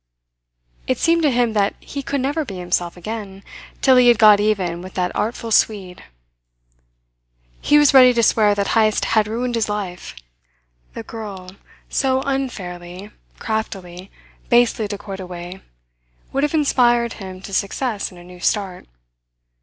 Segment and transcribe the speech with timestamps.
[0.87, 3.43] It seemed to him that he could never be himself again
[3.81, 6.03] till he had got even with that artful Swede.
[7.61, 10.15] He was ready to swear that Heyst had ruined his life.
[10.95, 11.51] The girl
[11.87, 14.09] so unfairly, craftily,
[14.49, 15.61] basely decoyed away
[16.33, 18.87] would have inspired him to success in a new start.